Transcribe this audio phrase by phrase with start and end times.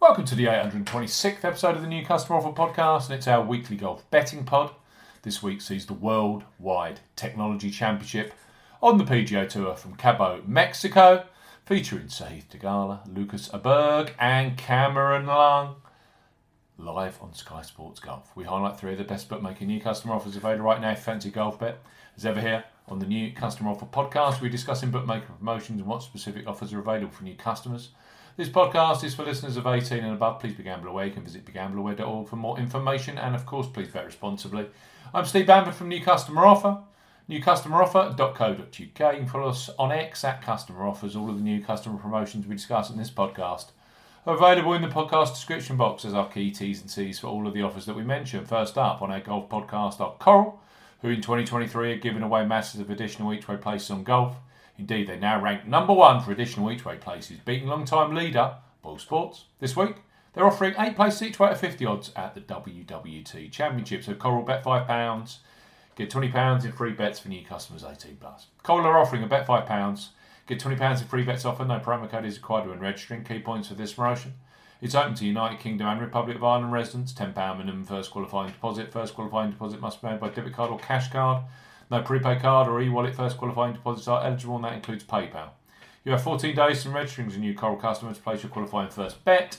[0.00, 3.76] Welcome to the 826th episode of the New Customer Offer Podcast, and it's our weekly
[3.76, 4.70] golf betting pod.
[5.20, 8.32] This week sees the Worldwide Technology Championship
[8.82, 11.26] on the PGA Tour from Cabo, Mexico,
[11.66, 15.76] featuring Sahith Theegala, Lucas Aberg, and Cameron Lung.
[16.78, 18.34] Live on Sky Sports Golf.
[18.34, 20.94] We highlight three of the best bookmaking new customer offers available right now.
[20.94, 21.76] Fancy golf bet.
[22.16, 26.02] As ever here on the New Customer Offer Podcast, we're discussing bookmaker promotions and what
[26.02, 27.90] specific offers are available for new customers.
[28.36, 30.40] This podcast is for listeners of 18 and above.
[30.40, 31.06] Please be gamble aware.
[31.06, 33.18] You can visit begambleaware.org for more information.
[33.18, 34.66] And of course, please bet responsibly.
[35.12, 36.78] I'm Steve Bamford from New Customer Offer.
[37.28, 38.70] Newcustomeroffer.co.uk.
[38.78, 41.16] You can follow us on X at Customer Offers.
[41.16, 43.66] All of the new customer promotions we discuss in this podcast
[44.26, 47.46] are available in the podcast description box as our key T's and C's for all
[47.46, 48.44] of the offers that we mention.
[48.44, 50.60] First up on our golf podcast Coral,
[51.02, 54.36] who in 2023 are giving away masses of additional each way places on golf.
[54.80, 58.96] Indeed, they now rank number one for additional each way places, beating long-time leader Boyle
[58.96, 59.44] Sports.
[59.58, 59.96] This week,
[60.32, 64.04] they're offering eight places each way at 50 odds at the WWT Championship.
[64.04, 65.36] So Coral bet £5,
[65.96, 68.46] get £20 in free bets for new customers 18 plus.
[68.62, 70.08] Coral are offering a bet £5,
[70.46, 71.66] get £20 in free bets offer.
[71.66, 73.22] No promo code is required when registering.
[73.22, 74.32] Key points for this promotion.
[74.80, 77.12] It's open to United Kingdom and Republic of Ireland residents.
[77.12, 78.90] £10 minimum first qualifying deposit.
[78.90, 81.42] First qualifying deposit must be made by debit card or cash card.
[81.90, 85.50] No prepaid card or e-wallet first qualifying deposits are eligible and that includes PayPal.
[86.04, 88.90] You have 14 days from registering as a new Coral customer to place your qualifying
[88.90, 89.58] first bet.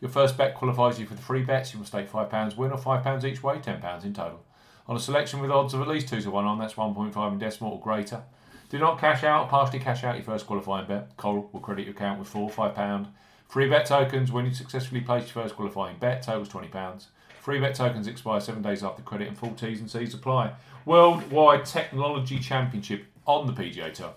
[0.00, 1.72] Your first bet qualifies you for the free bets.
[1.72, 4.44] You must stake £5 win or £5 each way, £10 in total.
[4.86, 7.38] On a selection with odds of at least 2 to 1 on, that's 1.5 in
[7.38, 8.22] decimal or greater.
[8.70, 11.16] Do not cash out partially cash out your first qualifying bet.
[11.16, 13.08] Coral will credit your account with four or £5
[13.48, 17.06] free bet tokens when you successfully place your first qualifying bet, totals £20.
[17.48, 20.52] Free bet tokens expire seven days after credit and full T's and C's apply.
[20.84, 24.12] Worldwide Technology Championship on the PGA Tour.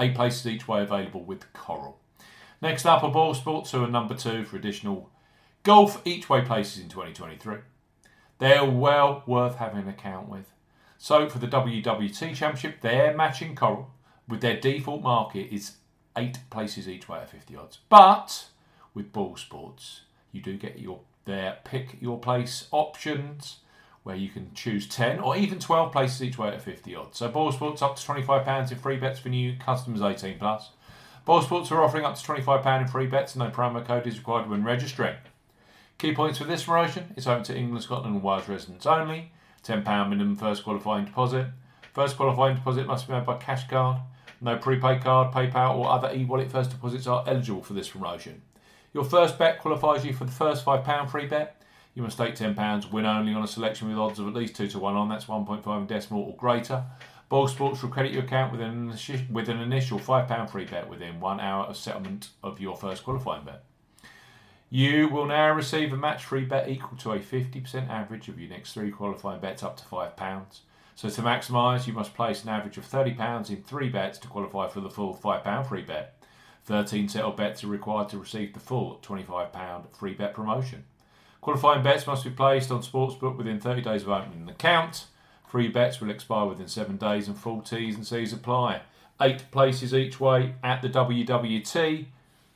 [0.00, 2.00] Eight places each way available with Coral.
[2.60, 5.10] Next up are Boyle Sports, who are number two for additional
[5.62, 7.58] golf each way places in 2023.
[8.40, 10.52] They're well worth having an account with.
[10.98, 13.92] So for the WWT Championship, they're matching Coral
[14.26, 15.76] with their default market is
[16.18, 17.78] eight places each way at 50 odds.
[17.88, 18.46] But
[18.92, 20.00] with Boyle Sports,
[20.32, 23.58] you do get your their pick your place options
[24.02, 27.18] where you can choose 10 or even 12 places each way at 50 odds.
[27.18, 30.70] So Boyle Sports up to £25 in free bets for new customers 18 plus.
[31.24, 33.34] Boyle Sports are offering up to £25 in free bets.
[33.34, 35.16] and No promo code is required when registering.
[35.98, 39.32] Key points for this promotion it's open to England, Scotland, and Wales residents only.
[39.64, 41.48] £10 minimum first qualifying deposit.
[41.92, 44.02] First qualifying deposit must be made by cash card.
[44.40, 48.42] No prepaid card, PayPal, or other e wallet first deposits are eligible for this promotion.
[48.96, 51.60] Your first bet qualifies you for the first £5 free bet.
[51.94, 54.68] You must stake £10, win only on a selection with odds of at least 2
[54.68, 56.82] to 1 on, that's 1.5 decimal or greater.
[57.28, 58.88] Boyle Sports will credit your account with an,
[59.30, 63.44] with an initial £5 free bet within one hour of settlement of your first qualifying
[63.44, 63.64] bet.
[64.70, 68.48] You will now receive a match free bet equal to a 50% average of your
[68.48, 70.60] next three qualifying bets up to £5.
[70.94, 74.68] So to maximise, you must place an average of £30 in three bets to qualify
[74.68, 76.14] for the full £5 free bet.
[76.66, 80.84] 13 settled bets are required to receive the full £25 free bet promotion.
[81.40, 85.06] Qualifying bets must be placed on Sportsbook within 30 days of opening an account.
[85.46, 88.82] Free bets will expire within 7 days and full T's and C's apply.
[89.20, 92.06] 8 places each way at the WWT.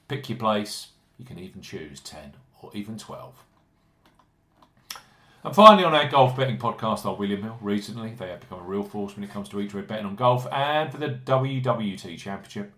[0.09, 0.89] Pick your place.
[1.17, 3.45] You can even choose 10 or even 12.
[5.45, 7.59] And finally, on our golf betting podcast are William Hill.
[7.61, 10.17] Recently, they have become a real force when it comes to each way betting on
[10.17, 12.75] golf and for the WWT Championship.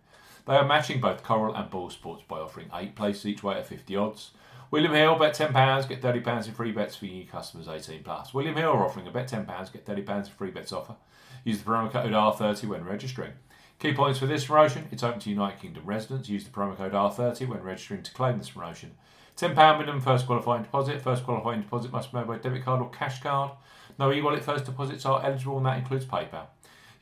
[0.47, 3.67] They are matching both Coral and Boyle Sports by offering eight places each way at
[3.67, 4.31] 50 odds.
[4.73, 8.33] William Hill, bet £10, get £30 in free bets for new customers 18 plus.
[8.35, 10.97] William Hill are offering a bet £10, get £30 in free bets offer.
[11.45, 13.33] Use the promo code R30 when registering.
[13.79, 16.29] Key points for this promotion it's open to United Kingdom residents.
[16.29, 18.93] Use the promo code R30 when registering to claim this promotion.
[19.37, 21.03] £10 minimum first qualifying deposit.
[21.03, 23.53] First qualifying deposit must be made by debit card or cash card.
[23.99, 26.47] No e wallet first deposits are eligible, and that includes PayPal.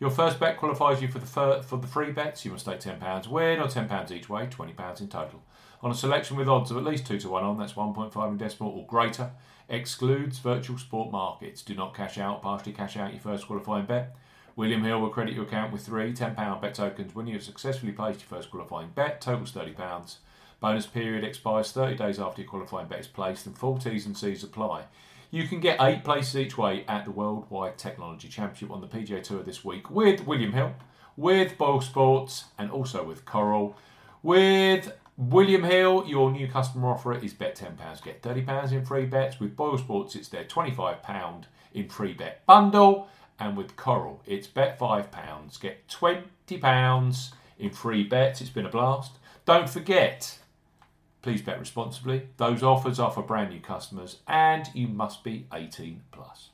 [0.00, 2.46] Your first bet qualifies you for the fir- for the free bets.
[2.46, 5.42] You must stake £10 win or £10 each way, £20 in total.
[5.82, 8.38] On a selection with odds of at least 2 to 1 on, that's 1.5 in
[8.38, 9.30] decimal or greater,
[9.68, 11.60] excludes virtual sport markets.
[11.62, 14.16] Do not cash out, partially cash out your first qualifying bet.
[14.56, 17.92] William Hill will credit your account with three £10 bet tokens when you have successfully
[17.92, 20.16] placed your first qualifying bet, totals £30.
[20.60, 24.16] Bonus period expires 30 days after your qualifying bet is placed and full T's and
[24.16, 24.84] C's apply.
[25.32, 29.22] You can get eight places each way at the Worldwide Technology Championship on the PGA
[29.22, 30.74] Tour this week with William Hill,
[31.16, 33.76] with Boyle Sports, and also with Coral.
[34.24, 39.38] With William Hill, your new customer offer is bet £10, get £30 in free bets.
[39.38, 41.44] With Boyle Sports, it's their £25
[41.74, 43.06] in free bet bundle.
[43.38, 48.40] And with Coral, it's bet £5, get £20 in free bets.
[48.40, 49.12] It's been a blast.
[49.44, 50.40] Don't forget,
[51.22, 52.28] Please bet responsibly.
[52.36, 56.49] Those offers are for brand new customers and you must be 18 plus.